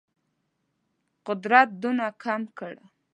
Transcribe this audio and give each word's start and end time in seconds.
قدرت 1.27 1.69
دونه 1.81 2.05
کم 2.23 2.41
کړ. 2.57 2.73